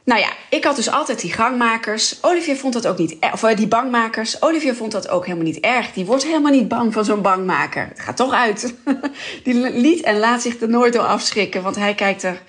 Nou 0.04 0.22
ja, 0.22 0.30
ik 0.50 0.64
had 0.64 0.76
dus 0.76 0.90
altijd 0.90 1.22
die 1.22 1.34
gangmakers. 1.34 2.18
Olivier 2.22 2.56
vond 2.56 2.74
dat 2.74 2.88
ook 2.88 2.98
niet 2.98 3.20
erg. 3.20 3.34
Of 3.34 3.44
eh, 3.44 3.56
die 3.56 3.68
bangmakers. 3.68 4.42
Olivier 4.42 4.76
vond 4.76 4.92
dat 4.92 5.10
ook 5.10 5.26
helemaal 5.26 5.46
niet 5.46 5.60
erg. 5.60 5.92
Die 5.92 6.06
wordt 6.06 6.24
helemaal 6.24 6.52
niet 6.52 6.68
bang 6.68 6.94
van 6.94 7.06
zo'n 7.06 7.22
bangmaker. 7.22 7.88
Het 7.90 8.00
gaat 8.00 8.18
toch 8.18 8.34
uit. 8.34 8.76
die 9.44 9.54
liet 9.54 10.02
en 10.02 10.20
laat 10.20 10.42
zich 10.42 10.62
er 10.62 10.70
nooit 10.70 10.94
door 10.94 11.04
afschrikken. 11.04 11.64
Want 11.64 11.76
hij 11.76 11.96
kijkt 11.96 12.24
er, 12.24 12.42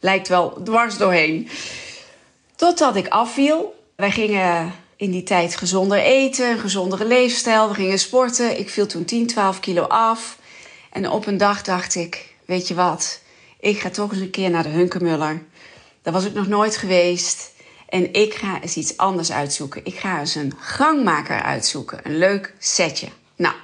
lijkt 0.00 0.28
wel 0.28 0.60
dwars 0.64 0.96
doorheen. 0.96 1.48
Totdat 2.56 2.96
ik 2.96 3.08
afviel. 3.08 3.74
Wij 3.96 4.10
gingen 4.10 4.72
in 4.96 5.10
die 5.10 5.22
tijd 5.22 5.56
gezonder 5.56 5.98
eten, 5.98 6.50
een 6.50 6.58
gezondere 6.58 7.04
leefstijl. 7.04 7.68
We 7.68 7.74
gingen 7.74 7.98
sporten. 7.98 8.58
Ik 8.58 8.70
viel 8.70 8.86
toen 8.86 9.04
10, 9.04 9.26
12 9.26 9.60
kilo 9.60 9.82
af. 9.82 10.38
En 10.92 11.10
op 11.10 11.26
een 11.26 11.36
dag 11.36 11.62
dacht 11.62 11.94
ik, 11.94 12.34
weet 12.44 12.68
je 12.68 12.74
wat? 12.74 13.20
Ik 13.60 13.78
ga 13.78 13.90
toch 13.90 14.12
eens 14.12 14.20
een 14.20 14.30
keer 14.30 14.50
naar 14.50 14.62
de 14.62 14.68
Hunkemuller. 14.68 15.42
Daar 16.06 16.14
was 16.14 16.24
ik 16.24 16.34
nog 16.34 16.46
nooit 16.46 16.76
geweest. 16.76 17.52
En 17.88 18.12
ik 18.12 18.34
ga 18.34 18.62
eens 18.62 18.76
iets 18.76 18.96
anders 18.96 19.32
uitzoeken. 19.32 19.84
Ik 19.84 19.94
ga 19.94 20.20
eens 20.20 20.34
een 20.34 20.52
gangmaker 20.58 21.42
uitzoeken. 21.42 22.00
Een 22.02 22.18
leuk 22.18 22.54
setje. 22.58 23.08
Nou, 23.36 23.54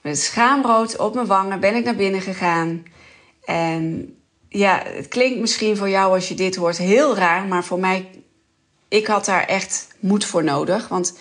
met 0.00 0.18
schaamrood 0.18 0.96
op 0.96 1.14
mijn 1.14 1.26
wangen 1.26 1.60
ben 1.60 1.74
ik 1.74 1.84
naar 1.84 1.96
binnen 1.96 2.20
gegaan. 2.20 2.82
En 3.44 4.14
ja, 4.48 4.82
het 4.84 5.08
klinkt 5.08 5.40
misschien 5.40 5.76
voor 5.76 5.88
jou 5.88 6.14
als 6.14 6.28
je 6.28 6.34
dit 6.34 6.56
hoort 6.56 6.78
heel 6.78 7.16
raar. 7.16 7.44
Maar 7.44 7.64
voor 7.64 7.78
mij, 7.78 8.10
ik 8.88 9.06
had 9.06 9.24
daar 9.24 9.46
echt 9.46 9.88
moed 10.00 10.24
voor 10.24 10.44
nodig. 10.44 10.88
Want 10.88 11.18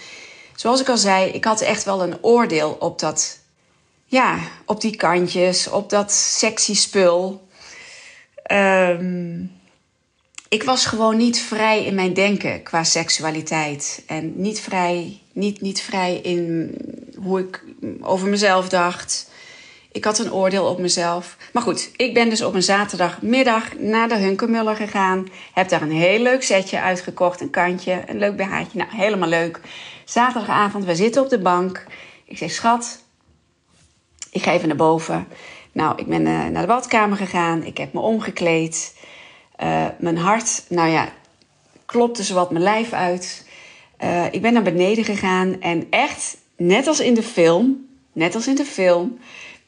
zoals 0.55 0.81
ik 0.81 0.89
al 0.89 0.97
zei, 0.97 1.31
ik 1.31 1.45
had 1.45 1.61
echt 1.61 1.83
wel 1.83 2.03
een 2.03 2.23
oordeel 2.23 2.75
op 2.79 2.99
dat... 2.99 3.39
Ja, 4.05 4.37
op 4.65 4.81
die 4.81 4.95
kantjes, 4.95 5.67
op 5.69 5.89
dat 5.89 6.11
sexy 6.11 6.75
spul. 6.75 7.47
Um, 8.51 9.61
ik 10.53 10.63
was 10.63 10.85
gewoon 10.85 11.17
niet 11.17 11.39
vrij 11.39 11.85
in 11.85 11.95
mijn 11.95 12.13
denken 12.13 12.63
qua 12.63 12.83
seksualiteit. 12.83 14.03
En 14.07 14.33
niet 14.35 14.59
vrij, 14.59 15.19
niet, 15.31 15.61
niet 15.61 15.81
vrij 15.81 16.15
in 16.15 16.75
hoe 17.15 17.39
ik 17.39 17.63
over 18.01 18.27
mezelf 18.27 18.69
dacht. 18.69 19.31
Ik 19.91 20.03
had 20.03 20.19
een 20.19 20.33
oordeel 20.33 20.65
op 20.65 20.79
mezelf. 20.79 21.37
Maar 21.53 21.63
goed, 21.63 21.91
ik 21.95 22.13
ben 22.13 22.29
dus 22.29 22.41
op 22.41 22.53
een 22.53 22.63
zaterdagmiddag 22.63 23.77
naar 23.77 24.09
de 24.09 24.15
Hunkemuller 24.15 24.75
gegaan. 24.75 25.27
Heb 25.53 25.69
daar 25.69 25.81
een 25.81 25.91
heel 25.91 26.19
leuk 26.19 26.43
setje 26.43 26.81
uitgekocht. 26.81 27.41
Een 27.41 27.49
kantje, 27.49 28.03
een 28.05 28.17
leuk 28.17 28.35
BH'tje. 28.35 28.77
Nou, 28.77 28.89
helemaal 28.91 29.29
leuk. 29.29 29.59
Zaterdagavond, 30.05 30.85
we 30.85 30.95
zitten 30.95 31.21
op 31.21 31.29
de 31.29 31.39
bank. 31.39 31.85
Ik 32.25 32.37
zeg, 32.37 32.51
schat, 32.51 33.03
ik 34.31 34.43
ga 34.43 34.51
even 34.51 34.67
naar 34.67 34.77
boven. 34.77 35.27
Nou, 35.71 35.93
ik 35.97 36.07
ben 36.07 36.21
uh, 36.21 36.45
naar 36.45 36.61
de 36.61 36.67
badkamer 36.67 37.17
gegaan. 37.17 37.63
Ik 37.63 37.77
heb 37.77 37.93
me 37.93 37.99
omgekleed. 37.99 38.93
Uh, 39.61 39.85
mijn 39.99 40.17
hart, 40.17 40.63
nou 40.69 40.89
ja, 40.89 41.13
klopte 41.85 42.23
zo 42.23 42.33
wat 42.33 42.51
mijn 42.51 42.63
lijf 42.63 42.93
uit. 42.93 43.45
Uh, 44.03 44.25
ik 44.31 44.41
ben 44.41 44.53
naar 44.53 44.63
beneden 44.63 45.03
gegaan 45.03 45.61
en 45.61 45.87
echt, 45.89 46.37
net 46.57 46.87
als 46.87 46.99
in 46.99 47.13
de 47.13 47.23
film, 47.23 47.87
net 48.11 48.35
als 48.35 48.47
in 48.47 48.55
de 48.55 48.65
film, 48.65 49.17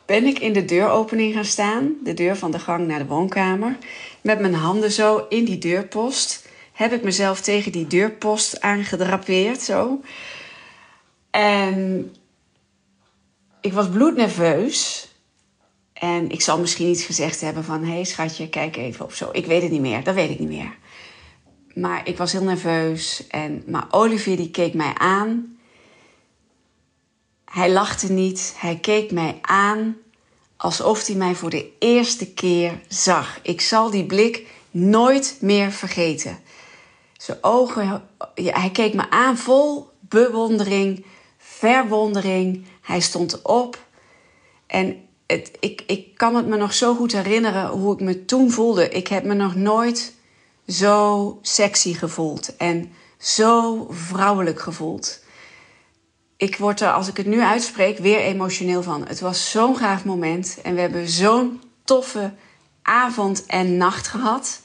ben 0.05 0.25
ik 0.25 0.39
in 0.39 0.53
de 0.53 0.65
deuropening 0.65 1.33
gaan 1.33 1.45
staan. 1.45 1.93
De 2.03 2.13
deur 2.13 2.35
van 2.35 2.51
de 2.51 2.59
gang 2.59 2.87
naar 2.87 2.99
de 2.99 3.05
woonkamer. 3.05 3.77
Met 4.21 4.39
mijn 4.39 4.53
handen 4.53 4.91
zo 4.91 5.25
in 5.29 5.45
die 5.45 5.57
deurpost. 5.57 6.47
Heb 6.73 6.93
ik 6.93 7.03
mezelf 7.03 7.41
tegen 7.41 7.71
die 7.71 7.87
deurpost 7.87 8.61
aangedrapeerd, 8.61 9.61
zo. 9.61 10.01
En 11.31 12.13
ik 13.61 13.73
was 13.73 13.89
bloednerveus. 13.89 15.09
En 15.95 16.29
ik 16.29 16.41
zal 16.41 16.59
misschien 16.59 16.87
iets 16.87 17.03
gezegd 17.03 17.41
hebben 17.41 17.63
van... 17.63 17.83
hé 17.83 17.93
hey, 17.93 18.03
schatje, 18.03 18.49
kijk 18.49 18.75
even 18.75 19.05
of 19.05 19.15
zo. 19.15 19.29
Ik 19.31 19.45
weet 19.45 19.61
het 19.61 19.71
niet 19.71 19.81
meer, 19.81 20.03
dat 20.03 20.15
weet 20.15 20.29
ik 20.29 20.39
niet 20.39 20.47
meer. 20.47 20.77
Maar 21.73 22.07
ik 22.07 22.17
was 22.17 22.31
heel 22.31 22.43
nerveus. 22.43 23.27
En, 23.27 23.63
maar 23.67 23.87
Olivier 23.89 24.37
die 24.37 24.51
keek 24.51 24.73
mij 24.73 24.93
aan. 24.93 25.57
Hij 27.45 27.71
lachte 27.71 28.11
niet. 28.11 28.53
Hij 28.57 28.77
keek 28.77 29.11
mij 29.11 29.37
aan 29.41 29.97
alsof 30.57 31.05
hij 31.05 31.15
mij 31.15 31.35
voor 31.35 31.49
de 31.49 31.71
eerste 31.79 32.33
keer 32.33 32.81
zag. 32.87 33.39
Ik 33.41 33.61
zal 33.61 33.89
die 33.89 34.05
blik 34.05 34.47
nooit 34.71 35.37
meer 35.41 35.71
vergeten. 35.71 36.39
Zijn 37.17 37.37
ogen, 37.41 38.07
hij 38.35 38.69
keek 38.69 38.93
me 38.93 39.09
aan 39.09 39.37
vol 39.37 39.89
bewondering, 39.99 41.05
verwondering. 41.37 42.65
Hij 42.81 42.99
stond 42.99 43.41
op 43.41 43.83
en 44.67 45.04
het, 45.27 45.51
ik, 45.59 45.83
ik 45.87 46.15
kan 46.15 46.35
het 46.35 46.47
me 46.47 46.57
nog 46.57 46.73
zo 46.73 46.95
goed 46.95 47.11
herinneren 47.11 47.67
hoe 47.67 47.93
ik 47.93 47.99
me 47.99 48.25
toen 48.25 48.51
voelde. 48.51 48.89
Ik 48.89 49.07
heb 49.07 49.23
me 49.23 49.33
nog 49.33 49.55
nooit 49.55 50.13
zo 50.67 51.39
sexy 51.41 51.93
gevoeld 51.93 52.55
en 52.55 52.91
zo 53.17 53.87
vrouwelijk 53.89 54.59
gevoeld. 54.59 55.23
Ik 56.37 56.57
word 56.57 56.81
er, 56.81 56.91
als 56.91 57.07
ik 57.07 57.17
het 57.17 57.25
nu 57.25 57.41
uitspreek, 57.41 57.97
weer 57.97 58.19
emotioneel 58.19 58.83
van. 58.83 59.07
Het 59.07 59.19
was 59.19 59.51
zo'n 59.51 59.77
gaaf 59.77 60.05
moment 60.05 60.57
en 60.63 60.75
we 60.75 60.81
hebben 60.81 61.09
zo'n 61.09 61.61
toffe 61.83 62.33
avond 62.81 63.45
en 63.45 63.77
nacht 63.77 64.07
gehad. 64.07 64.61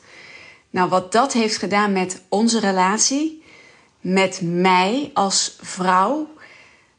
Nou, 0.70 0.88
wat 0.88 1.12
dat 1.12 1.32
heeft 1.32 1.56
gedaan 1.56 1.92
met 1.92 2.22
onze 2.28 2.60
relatie, 2.60 3.44
met 4.00 4.40
mij 4.42 5.10
als 5.14 5.56
vrouw, 5.60 6.28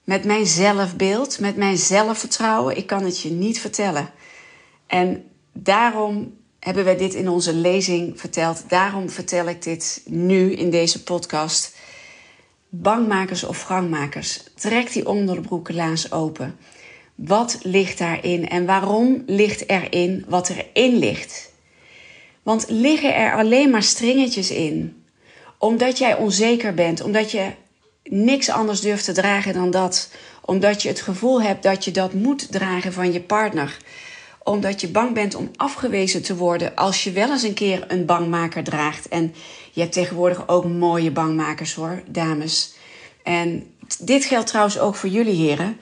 met 0.03 0.23
mijn 0.23 0.45
zelfbeeld, 0.45 1.39
met 1.39 1.55
mijn 1.55 1.77
zelfvertrouwen. 1.77 2.77
Ik 2.77 2.87
kan 2.87 3.03
het 3.03 3.21
je 3.21 3.31
niet 3.31 3.59
vertellen. 3.59 4.09
En 4.87 5.23
daarom 5.53 6.33
hebben 6.59 6.83
wij 6.83 6.97
dit 6.97 7.13
in 7.13 7.29
onze 7.29 7.53
lezing 7.53 8.19
verteld. 8.19 8.63
Daarom 8.67 9.09
vertel 9.09 9.47
ik 9.47 9.63
dit 9.63 10.01
nu 10.05 10.53
in 10.53 10.69
deze 10.69 11.03
podcast. 11.03 11.75
Bangmakers 12.69 13.43
of 13.43 13.61
gangmakers, 13.61 14.43
trek 14.55 14.93
die 14.93 15.07
onderbroekenlaars 15.07 16.11
open. 16.11 16.55
Wat 17.15 17.57
ligt 17.61 17.97
daarin 17.97 18.49
en 18.49 18.65
waarom 18.65 19.23
ligt 19.25 19.69
erin 19.69 20.25
wat 20.27 20.49
erin 20.49 20.97
ligt? 20.97 21.51
Want 22.43 22.65
liggen 22.69 23.15
er 23.15 23.35
alleen 23.35 23.69
maar 23.69 23.83
stringetjes 23.83 24.51
in? 24.51 25.03
Omdat 25.57 25.97
jij 25.97 26.15
onzeker 26.17 26.73
bent, 26.73 27.01
omdat 27.01 27.31
je 27.31 27.51
niks 28.03 28.49
anders 28.49 28.81
durft 28.81 29.05
te 29.05 29.11
dragen 29.11 29.53
dan 29.53 29.71
dat. 29.71 30.09
Omdat 30.41 30.81
je 30.81 30.87
het 30.87 31.01
gevoel 31.01 31.41
hebt 31.41 31.63
dat 31.63 31.85
je 31.85 31.91
dat 31.91 32.13
moet 32.13 32.51
dragen 32.51 32.93
van 32.93 33.11
je 33.11 33.21
partner. 33.21 33.77
Omdat 34.43 34.81
je 34.81 34.87
bang 34.87 35.13
bent 35.13 35.35
om 35.35 35.51
afgewezen 35.55 36.21
te 36.23 36.35
worden 36.35 36.75
als 36.75 37.03
je 37.03 37.11
wel 37.11 37.31
eens 37.31 37.43
een 37.43 37.53
keer 37.53 37.85
een 37.87 38.05
bangmaker 38.05 38.63
draagt. 38.63 39.07
En 39.07 39.33
je 39.71 39.81
hebt 39.81 39.93
tegenwoordig 39.93 40.47
ook 40.47 40.65
mooie 40.65 41.11
bangmakers 41.11 41.73
hoor, 41.73 42.03
dames. 42.07 42.73
En 43.23 43.73
dit 43.99 44.25
geldt 44.25 44.47
trouwens 44.47 44.79
ook 44.79 44.95
voor 44.95 45.09
jullie 45.09 45.35
heren. 45.35 45.77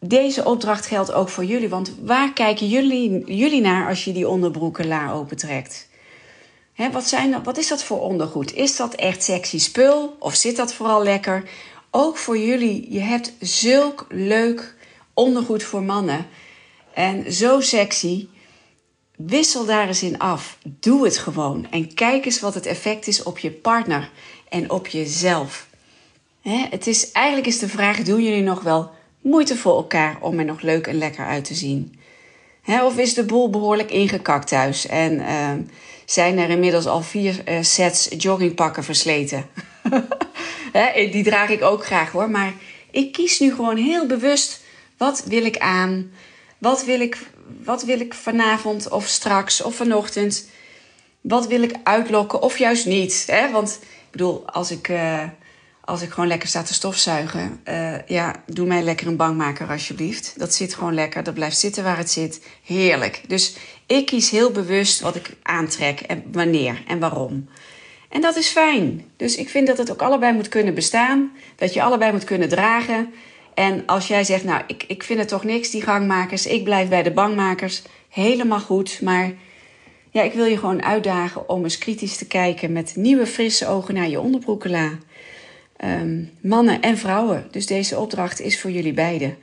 Deze 0.00 0.44
opdracht 0.44 0.86
geldt 0.86 1.12
ook 1.12 1.28
voor 1.28 1.44
jullie. 1.44 1.68
Want 1.68 1.94
waar 2.02 2.32
kijken 2.32 2.68
jullie, 2.68 3.34
jullie 3.34 3.60
naar 3.60 3.88
als 3.88 4.04
je 4.04 4.12
die 4.12 4.28
onderbroeken 4.28 4.86
la 4.86 5.12
opentrekt? 5.12 5.88
Wat, 6.76 7.08
zijn, 7.08 7.42
wat 7.42 7.58
is 7.58 7.68
dat 7.68 7.84
voor 7.84 8.00
ondergoed? 8.00 8.54
Is 8.54 8.76
dat 8.76 8.94
echt 8.94 9.22
sexy 9.22 9.58
spul 9.58 10.16
of 10.18 10.34
zit 10.34 10.56
dat 10.56 10.74
vooral 10.74 11.02
lekker? 11.02 11.48
Ook 11.90 12.16
voor 12.16 12.38
jullie, 12.38 12.92
je 12.92 13.00
hebt 13.00 13.32
zulk 13.40 14.06
leuk 14.08 14.74
ondergoed 15.12 15.62
voor 15.62 15.82
mannen. 15.82 16.26
En 16.94 17.32
zo 17.32 17.60
sexy. 17.60 18.28
Wissel 19.16 19.64
daar 19.64 19.86
eens 19.86 20.02
in 20.02 20.18
af. 20.18 20.58
Doe 20.64 21.04
het 21.04 21.18
gewoon. 21.18 21.66
En 21.70 21.94
kijk 21.94 22.24
eens 22.24 22.40
wat 22.40 22.54
het 22.54 22.66
effect 22.66 23.06
is 23.06 23.22
op 23.22 23.38
je 23.38 23.50
partner 23.50 24.10
en 24.48 24.70
op 24.70 24.86
jezelf. 24.86 25.68
het 26.42 26.86
is, 26.86 27.12
eigenlijk 27.12 27.46
is 27.46 27.58
de 27.58 27.68
vraag: 27.68 28.02
doen 28.02 28.22
jullie 28.22 28.42
nog 28.42 28.62
wel 28.62 28.90
moeite 29.20 29.56
voor 29.56 29.76
elkaar 29.76 30.16
om 30.20 30.38
er 30.38 30.44
nog 30.44 30.60
leuk 30.60 30.86
en 30.86 30.98
lekker 30.98 31.26
uit 31.26 31.44
te 31.44 31.54
zien? 31.54 31.98
of 32.66 32.98
is 32.98 33.14
de 33.14 33.24
boel 33.24 33.50
behoorlijk 33.50 33.90
ingekakt 33.90 34.48
thuis? 34.48 34.86
En. 34.86 35.12
Uh, 35.12 35.52
zijn 36.04 36.38
er 36.38 36.50
inmiddels 36.50 36.86
al 36.86 37.02
vier 37.02 37.42
uh, 37.48 37.62
sets 37.62 38.08
joggingpakken 38.18 38.84
versleten. 38.84 39.46
die 41.12 41.24
draag 41.24 41.48
ik 41.48 41.62
ook 41.62 41.84
graag 41.84 42.10
hoor. 42.10 42.30
Maar 42.30 42.52
ik 42.90 43.12
kies 43.12 43.40
nu 43.40 43.54
gewoon 43.54 43.76
heel 43.76 44.06
bewust. 44.06 44.62
Wat 44.96 45.24
wil 45.26 45.44
ik 45.44 45.58
aan? 45.58 46.10
Wat 46.58 46.84
wil 46.84 47.00
ik, 47.00 47.18
wat 47.64 47.82
wil 47.82 48.00
ik 48.00 48.14
vanavond 48.14 48.88
of 48.88 49.06
straks 49.06 49.62
of 49.62 49.74
vanochtend? 49.74 50.48
Wat 51.20 51.46
wil 51.46 51.62
ik 51.62 51.74
uitlokken 51.82 52.42
of 52.42 52.58
juist 52.58 52.86
niet? 52.86 53.24
Hè? 53.26 53.50
Want 53.50 53.78
ik 53.82 54.10
bedoel, 54.10 54.46
als 54.46 54.70
ik, 54.70 54.88
uh, 54.88 55.22
als 55.84 56.02
ik 56.02 56.10
gewoon 56.10 56.28
lekker 56.28 56.48
sta 56.48 56.62
te 56.62 56.74
stofzuigen... 56.74 57.60
Uh, 57.68 58.06
ja, 58.06 58.34
doe 58.46 58.66
mij 58.66 58.82
lekker 58.82 59.06
een 59.06 59.16
bankmaker 59.16 59.68
alsjeblieft. 59.68 60.34
Dat 60.38 60.54
zit 60.54 60.74
gewoon 60.74 60.94
lekker, 60.94 61.22
dat 61.22 61.34
blijft 61.34 61.58
zitten 61.58 61.84
waar 61.84 61.96
het 61.96 62.10
zit. 62.10 62.46
Heerlijk. 62.64 63.22
Dus 63.26 63.56
ik 63.86 64.06
kies 64.06 64.30
heel 64.30 64.50
bewust 64.50 65.00
wat 65.00 65.16
ik 65.16 65.36
aantrek 65.42 66.00
en 66.00 66.24
wanneer 66.32 66.82
en 66.86 66.98
waarom. 66.98 67.48
En 68.08 68.20
dat 68.20 68.36
is 68.36 68.48
fijn. 68.48 69.04
Dus 69.16 69.36
ik 69.36 69.48
vind 69.48 69.66
dat 69.66 69.78
het 69.78 69.90
ook 69.90 70.02
allebei 70.02 70.32
moet 70.32 70.48
kunnen 70.48 70.74
bestaan. 70.74 71.32
Dat 71.56 71.74
je 71.74 71.82
allebei 71.82 72.12
moet 72.12 72.24
kunnen 72.24 72.48
dragen. 72.48 73.12
En 73.54 73.82
als 73.86 74.06
jij 74.06 74.24
zegt, 74.24 74.44
nou, 74.44 74.62
ik, 74.66 74.84
ik 74.86 75.02
vind 75.02 75.18
het 75.18 75.28
toch 75.28 75.44
niks, 75.44 75.70
die 75.70 75.82
gangmakers. 75.82 76.46
Ik 76.46 76.64
blijf 76.64 76.88
bij 76.88 77.02
de 77.02 77.12
bankmakers. 77.12 77.82
Helemaal 78.08 78.60
goed. 78.60 79.00
Maar 79.02 79.32
ja, 80.10 80.22
ik 80.22 80.32
wil 80.32 80.44
je 80.44 80.58
gewoon 80.58 80.82
uitdagen 80.82 81.48
om 81.48 81.62
eens 81.62 81.78
kritisch 81.78 82.16
te 82.16 82.26
kijken 82.26 82.72
met 82.72 82.96
nieuwe, 82.96 83.26
frisse 83.26 83.68
ogen 83.68 83.94
naar 83.94 84.08
je 84.08 84.20
onderbroekela. 84.20 84.90
Um, 85.84 86.30
mannen 86.40 86.80
en 86.80 86.98
vrouwen. 86.98 87.46
Dus 87.50 87.66
deze 87.66 87.98
opdracht 87.98 88.40
is 88.40 88.60
voor 88.60 88.70
jullie 88.70 88.92
beiden. 88.92 89.36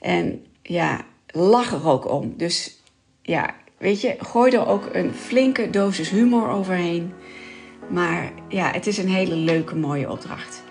En 0.00 0.44
ja, 0.62 1.00
lach 1.26 1.72
er 1.72 1.88
ook 1.88 2.10
om. 2.10 2.34
Dus 2.36 2.82
ja, 3.22 3.54
weet 3.78 4.00
je, 4.00 4.14
gooi 4.18 4.52
er 4.52 4.66
ook 4.66 4.88
een 4.92 5.12
flinke 5.14 5.70
dosis 5.70 6.10
humor 6.10 6.48
overheen. 6.48 7.12
Maar 7.88 8.32
ja, 8.48 8.70
het 8.70 8.86
is 8.86 8.98
een 8.98 9.08
hele 9.08 9.34
leuke, 9.34 9.74
mooie 9.74 10.10
opdracht. 10.10 10.62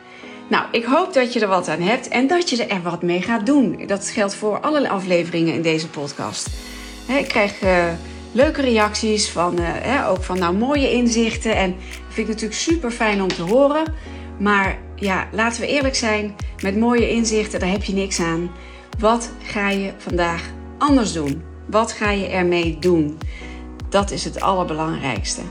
Nou, 0.49 0.65
ik 0.71 0.83
hoop 0.83 1.13
dat 1.13 1.33
je 1.33 1.39
er 1.39 1.47
wat 1.47 1.67
aan 1.67 1.81
hebt 1.81 2.07
en 2.07 2.27
dat 2.27 2.49
je 2.49 2.65
er 2.65 2.81
wat 2.81 3.01
mee 3.01 3.21
gaat 3.21 3.45
doen. 3.45 3.83
Dat 3.87 4.09
geldt 4.09 4.35
voor 4.35 4.59
alle 4.59 4.89
afleveringen 4.89 5.53
in 5.53 5.61
deze 5.61 5.89
podcast. 5.89 6.49
ik 7.07 7.27
krijg 7.27 7.61
uh, 7.63 7.85
leuke 8.31 8.61
reacties 8.61 9.29
van, 9.29 9.59
uh, 9.59 10.09
ook 10.09 10.23
van 10.23 10.39
nou, 10.39 10.57
mooie 10.57 10.91
inzichten. 10.91 11.55
En 11.55 11.75
vind 12.07 12.27
ik 12.27 12.33
natuurlijk 12.33 12.59
super 12.59 12.91
fijn 12.91 13.21
om 13.21 13.27
te 13.27 13.41
horen. 13.41 13.93
Maar 14.39 14.77
ja, 15.01 15.27
laten 15.31 15.61
we 15.61 15.67
eerlijk 15.67 15.95
zijn, 15.95 16.35
met 16.61 16.77
mooie 16.77 17.09
inzichten, 17.09 17.59
daar 17.59 17.69
heb 17.69 17.83
je 17.83 17.93
niks 17.93 18.19
aan. 18.19 18.51
Wat 18.99 19.31
ga 19.43 19.69
je 19.69 19.93
vandaag 19.97 20.49
anders 20.77 21.13
doen? 21.13 21.41
Wat 21.67 21.91
ga 21.91 22.11
je 22.11 22.27
ermee 22.27 22.79
doen? 22.79 23.17
Dat 23.89 24.11
is 24.11 24.23
het 24.23 24.41
allerbelangrijkste. 24.41 25.41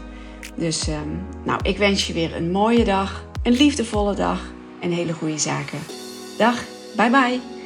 Dus 0.57 0.89
um, 0.89 1.27
nou, 1.45 1.61
ik 1.63 1.79
wens 1.79 2.07
je 2.07 2.13
weer 2.13 2.37
een 2.37 2.51
mooie 2.51 2.85
dag, 2.85 3.25
een 3.43 3.53
liefdevolle 3.53 4.15
dag 4.15 4.41
en 4.81 4.91
hele 4.91 5.13
goede 5.13 5.39
zaken. 5.39 5.79
Dag, 6.39 6.65
bye 6.97 7.11
bye. 7.11 7.60